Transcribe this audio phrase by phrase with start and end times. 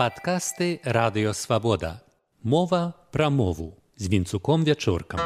[0.00, 2.00] Падкасты радыёвабода.
[2.42, 5.20] Мова пра мову з вінцуком вячоркам.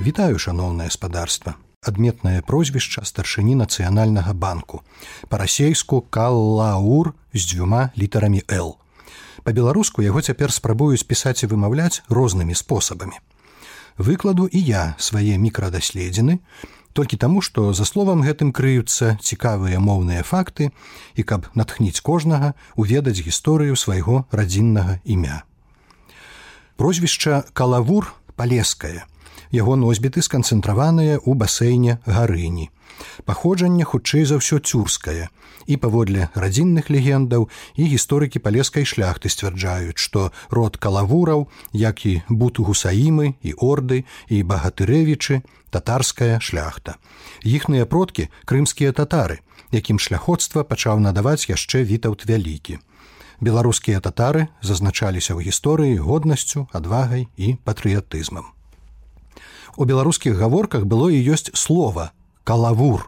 [0.00, 1.60] Вітаю шаноўнае спадарства.
[1.84, 4.80] Адметнае прозвішча старшыні нацыянальнага банку.
[5.28, 8.80] Па-расейску каллаур з дзвюма літарамі Л.
[9.44, 13.20] Па-беларуску яго цяпер спрабуюць пісаць і вымаўляць рознымі спосабамі
[13.98, 16.38] выкладу і я свае мікрадаследзены,
[16.92, 20.70] толькі таму, што за словам гэтым крыюцца цікавыя моўныя факты
[21.14, 25.42] і каб натхніць кожнага уведаць гісторыю свайго радзіннага імя.
[26.78, 29.06] Прозвішча калавур палескае.
[29.52, 32.68] Яго носьбіты сканцэнтраваныя ў басейне гарыні.
[33.24, 35.28] Паходжанне хутчэй за ўсё цюрскае,
[35.68, 42.64] і паводле радзінных легендаў і гісторыкі палескай шляхты сцвярджаюць, што род калавураў, як і буту
[42.64, 46.96] гусаімы і орды і багатырэвічы, татарская шляхта.
[47.44, 49.40] Іхныя продкі крымскія татары,
[49.72, 52.80] якім шляходства пачаў надаваць яшчэ вітаўт вялікі.
[53.40, 58.57] Беларускія татары зазначаліся ў гісторыі годнасцю, адвагай і патрыятызмам.
[59.78, 62.10] У беларускіх гаворках было і ёсць слова
[62.42, 63.06] калавур,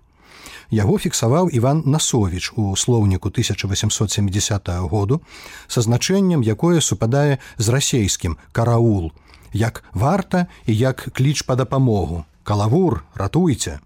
[0.70, 5.20] Яго фіксаваў Іван Насовіч у слоўніку 1870 году
[5.66, 9.10] са значэннем, якое супадае з расейскім караул,
[9.52, 12.24] як варта і як кліч па дапамогу.
[12.46, 13.80] Калавур, ратуйце.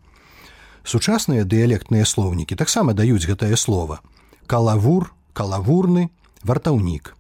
[0.85, 4.05] Сучасныя дыялектныя слоўнікі таксама даюць гэтае слово.
[4.47, 6.13] Калавур, калавурны,
[6.45, 7.17] вартаўнік.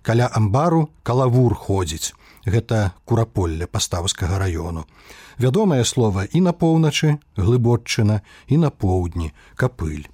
[0.00, 2.16] Каля амбару калавур ходзіць.
[2.46, 4.84] Гэта кураполле паставскага раёну.
[5.38, 10.10] Вядомае слово і на поўначы глыбоччына і на поўдні капыль.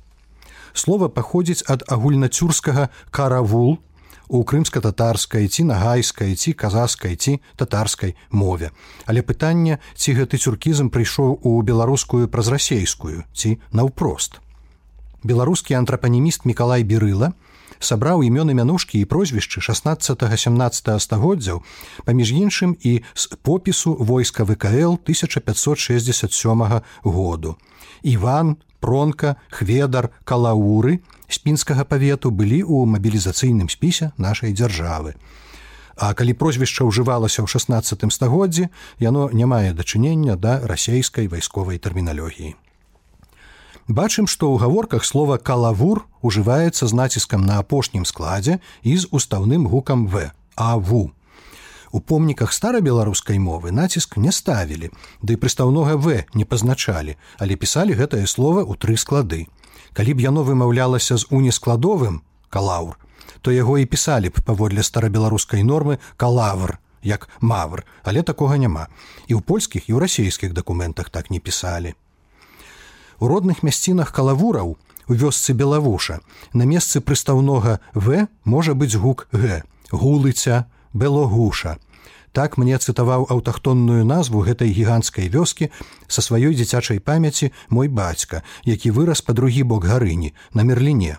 [0.73, 3.79] Слово паходзіць ад агульнацюрскага каравул
[4.29, 8.71] у крымска-татарскай ці нагайскай ці казаскай ці татарскай мове.
[9.06, 14.41] Але пытанне ці гэты цюркізм прыйшоў у беларускую праз расейскую ці наўпрост.
[15.25, 17.33] Беларускі антрапанеміст мікалай берыла
[17.81, 21.62] сабраў імёны мянушкі і прозвішчы 16-17 стагоддзяў
[22.05, 27.56] паміж іншым і з попісу войска вКл 1567 году.
[28.03, 35.15] Іван, пронка, хведар, калауры з пінскага павету былі ў мабілізацыйным спісе нашай дзяржавы.
[35.99, 38.71] А калі прозвішча ўжывалася ў 16 стагоддзі,
[39.03, 42.55] яно не мае дачынення да расейскай вайсковай тэрміналогіі
[43.88, 49.66] бачым што ў гаворках слова калавур ужываецца з націскам на апошнім складзе і з устаўным
[49.66, 51.12] гукам в аву
[51.91, 54.91] у помніках старабеларускай мовы націск не ставілі
[55.22, 59.49] ды да прыстаўнога в не пазначалі але пісалі гэтае слово ў тры склады.
[59.97, 62.20] Калі б яно вымаўлялася з унескладовым
[62.50, 62.99] калаур
[63.41, 68.93] то яго і пісалі б паводле старабеларускай нормы калавр як мавр але такога няма.
[69.28, 71.97] І ў польскіх і ў расійскіх дакументах так не пісалі
[73.21, 74.77] У родных мясцінах калавураў
[75.09, 76.21] у вёсцы белавуша.
[76.53, 81.79] На месцы прыстаўнога в можа быць гук г гулыця белогуша
[82.33, 85.71] так мне цытаваў аўтахтонную назву гэтай гіганцкай вёскі
[86.06, 91.19] са сваёй дзіцячай памяці мой бацька які вырас па другі бок гарыні на мерліне.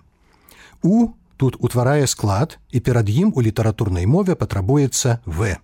[0.81, 5.57] У тут утварае склад і перад ім у літаратурнай мове патрабуецца в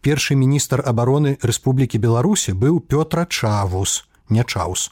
[0.00, 4.90] першы міністр абароны Рэспублікі беларусі быў пётра чавус не чаус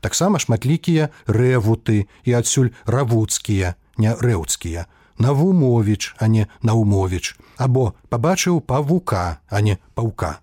[0.00, 4.86] таксама шматлікія рэвуты і адсюль равуцкія не рэўцкія.
[5.18, 10.38] Навумовіч а не наумовіч або пабачыў павука а не паўка.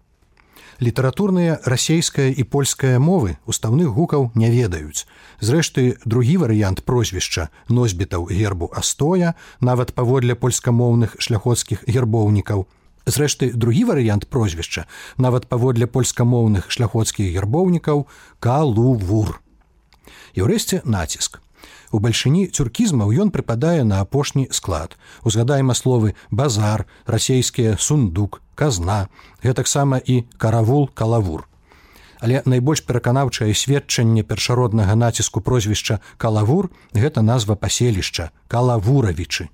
[0.81, 5.07] Літаратурныя расейская і польская мовы устаўных гукаў не ведаюць.
[5.39, 12.67] Зрэшты другі варыянт прозвішча носьбітаў гербу астоя нават паводле польскамоўных шляходскіх гербоўнікаў.
[13.05, 14.83] Зрэшты другі варыянт прозвішча
[15.17, 18.07] нават паводле польскамоўных шляходскіх гербоўнікаў
[18.43, 19.39] калувур
[20.35, 21.41] і ўрэшце націск.
[21.96, 24.97] У бальшыні цюркізмаў ён прыпадае на апошні склад.
[25.23, 29.08] Узгадаем словы базар, расійскія сундук, казна,
[29.43, 31.47] гэтаксама і каравул калавур.
[32.20, 39.49] Але найбольш пераканаўчае сведчанне першароднага націску прозвішча калавур гэта назва паселішча калавуравічы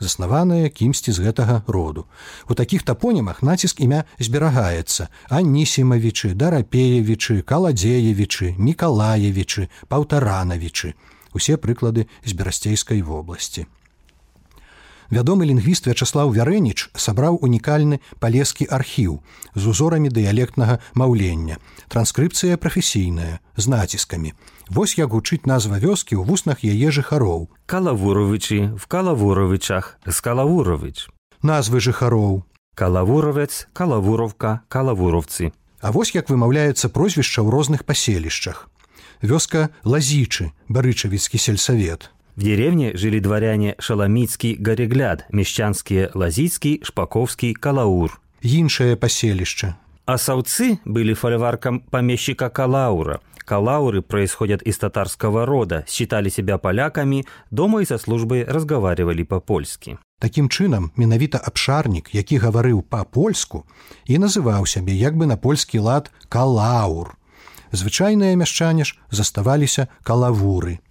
[0.00, 2.06] заснаваная кімсьці з гэтага роду.
[2.48, 10.94] У такіх тапонімах націск імя зберагаецца анісімавічы, дарапеевічы, каладзеевічы, мікалаевічы, паўтаранавічы,
[11.34, 13.66] усе прыклады з берасцейскай вобласці.
[15.08, 19.24] Вядомы лінгвіст вячаслав вярэніч сабраў унікальны палескі архіў
[19.54, 21.56] з узорамі дыялектнага маўлення.
[21.88, 24.36] Транскрыпцыя прафесійная з націскамі
[24.69, 31.09] Вось як гучыць назва вёскі ў вуснах яе жыхароў калавуровичы в калавуровичах з калавурович
[31.41, 32.45] назвы жыхароў
[32.75, 35.51] калавуровец калавуровка калавуровцы
[35.83, 38.71] А вось як вымаўляецца прозвішча ў розных паселішчах.
[39.19, 42.07] Вёска лазічы, барычавіцкі сельсавет.
[42.39, 48.15] В деревне жили дворяне Шаламицкий, Горегляд, Мещанские, Лазицкий, Шпаковский, Калаур.
[48.41, 49.75] Іншае паселішча.
[50.05, 53.19] А саўцы были фольварком помещика Калаура.
[53.48, 59.96] Калауры происходят из татарского рода, считали себя поляками, дома и со службой разговаривали по-польски.
[60.20, 63.64] Такім чынам, менавіта абшарнік, які гаварыў па-польску
[64.04, 67.16] і называў сябе як бы на польскі лад калаур.
[67.72, 70.84] Звычайныя мяшчане ж заставаліся калавуры.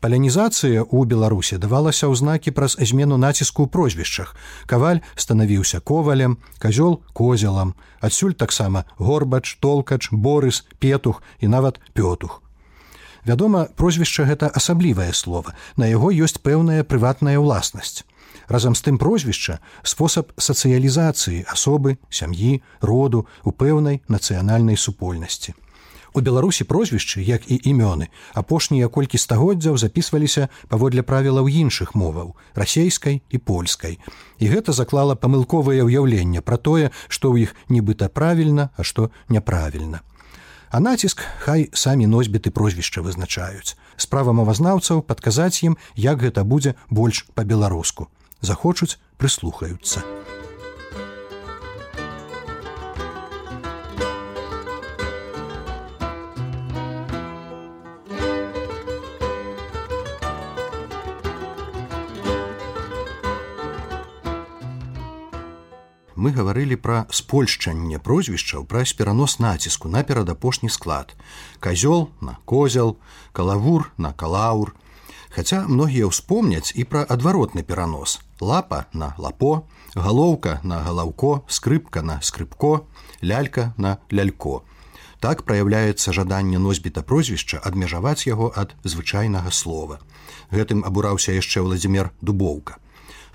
[0.00, 4.36] Палянізацыя ў Беларусі давалася ў знакі праз змену націску ў прозвішчах.
[4.66, 12.42] Каваль станавіўся ковалем, казёл козелам, адсюль таксама горбач, толкач, борыс, петух і нават пётух.
[13.24, 15.54] Вядома, прозвішча гэта асаблівае слово.
[15.76, 18.02] На яго ёсць пэўная прыватная ўласнасць.
[18.48, 25.54] Разам з тым прозвішча спосаб сацыялізацыі асобы, сям'і, роду у пэўнай нацыянальнай супольнасці.
[26.12, 33.22] У Беларусі прозвішчы, як і імёны, апошнія колькі стагоддзяў запісваліся паводле правілаў іншых моваў расейскай
[33.30, 33.98] і польскай.
[34.38, 40.04] І гэта заклала памылковае ўяўленне пра тое, што ў іх нібыта правільна, а што няправільна.
[40.68, 43.76] А націск хай самі носьбіты прозвішча вызначаюць.
[43.96, 48.12] Справа мовазнаўцаў падказаць ім, як гэта будзе больш па-беларуску
[48.42, 50.02] захочуць прыслухаюцца.
[66.22, 71.16] Мы гаварылі пра спольшчанне прозвішчаў праз перанос націску на перадапошні склад.
[71.58, 72.96] Казёл на козел,
[73.32, 74.70] калавур на калаур,
[75.32, 79.64] Хаця многія ўспомняць і пра адваротны перанос лапа на лапо,
[79.96, 82.84] галоўка на галаўко, скрыпка на скрыпко,
[83.22, 84.60] лялька на лялько.
[85.24, 89.98] Так праяўляецца жаданне носьбіта прозвішча адмежаваць яго ад звычайнага слова.
[90.52, 92.81] Гэтым абураўся яшчэ Владзімир дубоўка.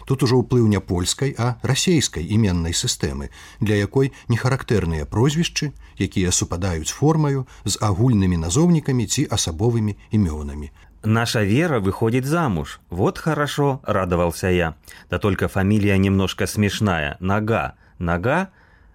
[0.06, 3.30] Тут ужо ўплыў не польскай, а расейскай іменнай сістэмы,
[3.60, 10.70] для якой не характэрныя прозвішчы, якія супадаюць формаю з агульнымі назоўнікамі ці асабовымі імёнамі.
[11.04, 12.80] Наша Вера выходит замуж.
[12.88, 14.76] Вот хорошо, радовался я.
[15.10, 17.16] Да только фамилия немножко смешная.
[17.19, 17.74] Нога.
[17.98, 18.50] Нога?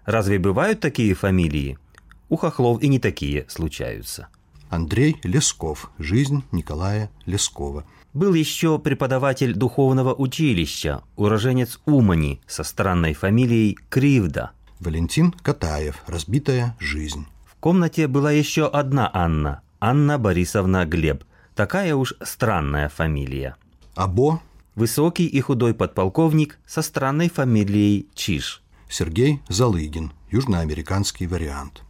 [0.05, 1.77] Разве бывают такие фамилии?
[2.29, 4.29] У хохлов и не такие случаются.
[4.69, 5.91] Андрей Лесков.
[5.97, 7.83] Жизнь Николая Лескова.
[8.14, 14.50] Был еще преподаватель духовного училища, уроженец Умани со странной фамилией Кривда.
[14.80, 16.02] Валентин Катаев.
[16.06, 17.26] Разбитая жизнь.
[17.46, 19.62] В комнате была еще одна Анна.
[19.80, 21.24] Анна Борисовна Глеб–
[21.54, 23.56] Такая уж странная фамилия.
[23.94, 24.40] Або
[24.74, 28.62] Высокий и худой подполковник со странной фамилией Чиш.
[28.88, 31.82] Сергей Залыгин, южноамериканскі варыянт.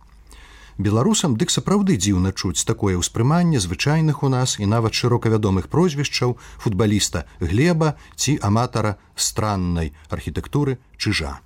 [0.78, 7.24] Беларусам дык сапраўды дзіўна чуць такое ўспрыманне звычайных у нас і нават шырокавядомых прозвішчаў футбаліста
[7.40, 11.40] глеба ці аматара страннай архітэктуры чыжа.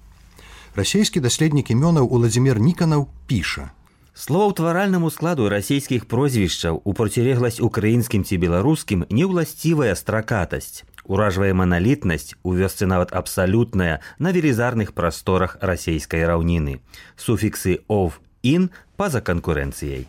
[0.76, 3.72] Расійскі даследнік імёнаў Уладзімир Ніканаў піша:
[4.14, 10.84] Словаўтваральнаму складу расійскіх прозвішчаў у процілегласць украінскім ці беларускім неўласцівая стракатасць.
[11.04, 16.80] Уражвае маналітнасць у вёсцы нават абсалютная на велізарных прасторах расійскай раўніны.
[17.16, 18.18] Суфіксы ов
[18.52, 20.06] ін па-за канкурэнцыяй.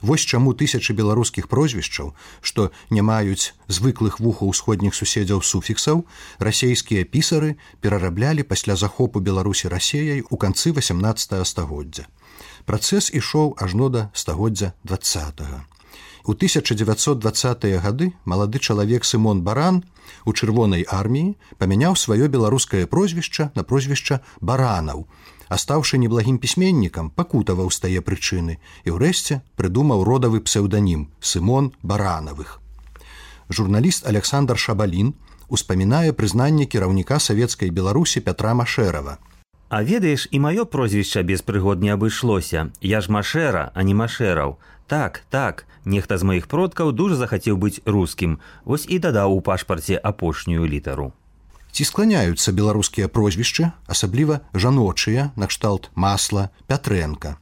[0.00, 6.04] Вось чаму тысячы беларускіх прозвішчаў, што не маюць звыклых вухаў усходніх суседзяў суфіксаў,
[6.38, 12.06] расійскія пісары перараблялі пасля захопу беларусі рассеяй у канцы 18 стагоддзя.
[12.64, 15.66] Працэс ішоў ажно да стагоддзя два.
[16.28, 19.82] У 1920-е гады малады чалавек Сымон Баран
[20.24, 25.08] у чырвонай арміі памяняў сваё беларускае прозвішча на прозвішча баранаў,
[25.48, 32.60] а стаўшы неблагім пісьменнікам пакутаваў з тае прычыны і ўрэшце прыдумаў родавы псеўданім Сымон баранавых.
[33.48, 35.14] Журналіст Александр Шабалін
[35.48, 39.16] успамінае прызнанне кіраўніка савецкай беларусі Пятра Машэрава.
[39.68, 42.72] А ведаеш і маё прозвішча без прыгод не абышлося.
[42.80, 44.56] Я ж машэра, а не машэраў.
[44.88, 50.00] Так, так, нехта з маіх продкаў дужа захацеў быць рускім, вось і дадаў у пашпарце
[50.00, 51.12] апошнюю літару.
[51.78, 57.38] Ці скланяюцца беларускія прозвішчы, асабліва жаночыя, накшталт масла, пятрэнка.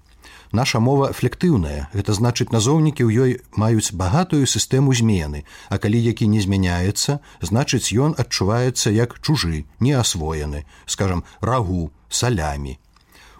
[0.53, 6.29] Наша мова флектыўная, гэта значыць назоўнікі ў ёй маюць багатую сістэму змены, а калі які
[6.29, 12.77] не змяняецца, значыць ён адчуваецца як чужы, неасвоены, скажам рагу, салямі.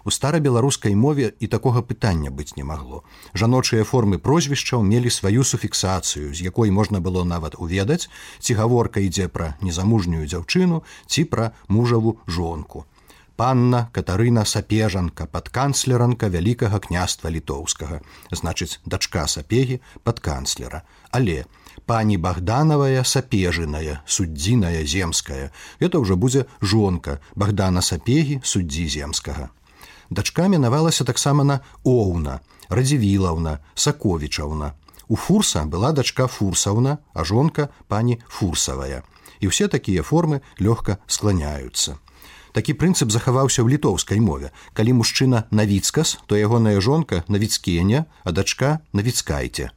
[0.07, 3.03] У старабеларускай мове і такога пытання быць не магло.
[3.35, 8.07] Жаночыя формы прозвішчаў мелі сваю суфіксацыю, з якой можна было нават уведаць,
[8.39, 12.87] ці гаворка ідзе пра незамужнюю дзяўчыну ці пра мужаву жонку.
[13.37, 17.99] панна катарына сапежанка падканцлеранка вялікага княства літоўскага
[18.39, 19.77] значыць дачка сапегі
[20.09, 20.81] падканцлера
[21.19, 21.35] але
[21.91, 25.43] пані богданавая сапежыная суддзіная земская
[25.79, 29.51] это ўжо будзе жонка богдана сапегі суддзі земскага
[30.09, 34.73] дачка мінавалася таксама на оўна радзівілаўна саковічаўна.
[35.07, 39.03] У фурса была дачка фурсаўна а жонка пані фурсавая.
[39.39, 41.95] І ўсе такія формы лёгка скланяюцца.
[42.51, 44.51] Такі прынцып захаваўся ў літоўскай мове.
[44.73, 49.71] Калі мужчына навіцкас то ягоная жонка навіцкеня а дачка навіцкайце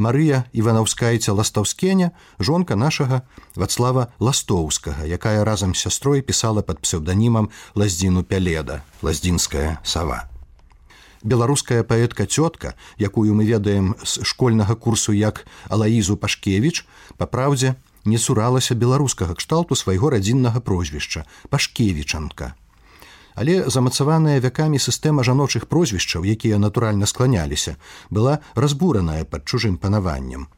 [0.00, 3.20] Марыя іванаўскайця ластаўскеня жонка нашага
[3.52, 10.24] вацлава ластоўскага якая разам з сястрой пісала под псеўданімам лаздзіну пяледа лаздзінская сава
[11.22, 16.86] беларуская паэтка цётка якую мы ведаем з школьнага курсу як алаізу пашкевич
[17.20, 22.54] па праўдзе не цуралася беларускага кшталту свайго радзіннага прозвішча пашкевічанка.
[23.34, 27.76] Але замацаваная вякамі сістэма жаночых прозвішчаў, якія натуральна скланяліся,
[28.10, 30.48] была разбураная пад чужым панаваннем.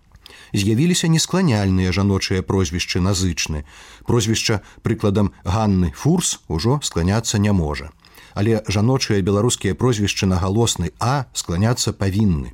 [0.53, 3.65] З'явіліся нескланяльныя жаночыя прозвішчы назычны.
[4.05, 7.91] Прозвішча прыкладам Ганны Фурс ужо скланяцца не можа.
[8.35, 12.53] Але жаночыя беларускія прозвішчы на галосны А скланяцца павінны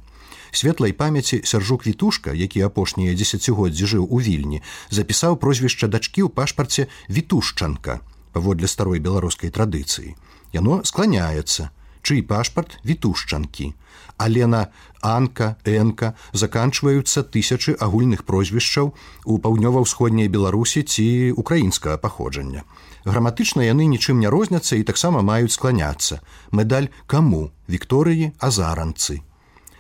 [0.51, 6.89] светлай памяці сяржук вітушка які апошнія дзесяцігоддзі жыў у вільні запісаў прозвішча дачкі ў пашпарце
[7.09, 8.01] вітушчанка
[8.33, 10.15] паводле старой беларускай традыцыі
[10.53, 11.71] яно скланяецца
[12.03, 13.73] чый пашпарт вітушчанкі
[14.19, 14.69] але на
[15.01, 18.91] анка энка заканчваюцца тысячы агульных прозвішчаў
[19.25, 22.67] у паўднёва-ўсходняй беларусі ці украінскага паходжання.
[23.07, 26.21] Граматычна яны нічым не розняцца і таксама маюць скланяцца.
[26.51, 27.55] Медаль каму?
[27.71, 29.23] Вікторыі азаранцы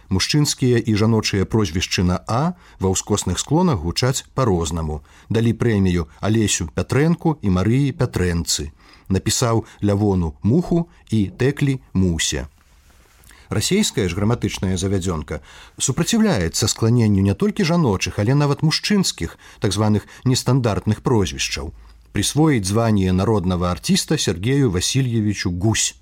[0.09, 5.00] мужчынскія і жаночыя прозвішчы на А ва ўскосных склонах гучаць па-рознаму.
[5.29, 8.73] Далі прэмію алесю пятрэнку і Марыі пятрэнцы.
[9.09, 12.49] Напісаў лявону муху і тэклі мусе.
[13.49, 15.41] Расійская ж граматычная завядзёнка
[15.81, 21.73] супраціўляецца скланенню не толькі жаночых, але нават мужчынскіх так званых нестандартных прозвішчаў.
[22.12, 25.97] Прысвоіць званне народнага артіста Сергею Васильевичу Гусь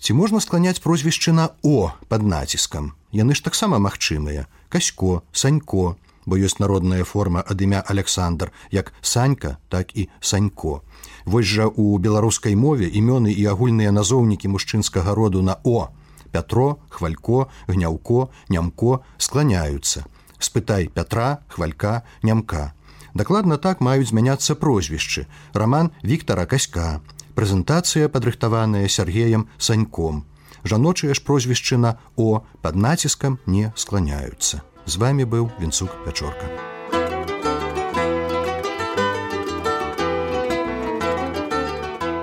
[0.00, 2.92] ці можна скланяць прозвішчы на о под націскам?
[3.12, 4.48] Яны ж таксама магчымыя.
[4.68, 10.82] Касько санько бо ёсць народная форма ад імя александр як санька так і санько.
[11.24, 15.90] Вось жа у беларускай мове імёны і агульныя назоўнікі мужчынскага роду на о
[16.30, 20.04] пятро хвалько гняўко нямко скланяюцца.
[20.38, 22.72] Спытай пятра хвалька нямка.
[23.14, 25.26] Дакладна так маюць змяняцца прозвішчы.
[25.52, 27.00] Роман Віктора каська
[27.34, 30.24] прэзентацыя падрыхтаваная сергеем саньком.
[30.64, 34.62] Жаночыя ж прозвішчы на о под націскам не скланяюцца.
[34.86, 36.46] З вами быў вінцук пячорка.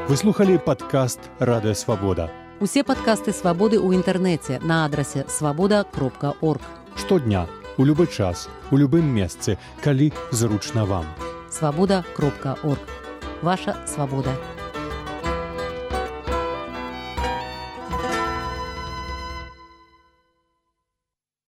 [0.07, 6.61] Выслухали падкаст радыё свабода усе падкасты свабоды ў інтэрнэце на адрасе свабода кропка орг
[6.97, 7.45] штодня
[7.77, 11.05] у любы час у любым месцы калі зручна вам.
[11.49, 12.81] Свабода кропка орг
[13.41, 14.33] ваша свабода.
[14.33, 14.56] у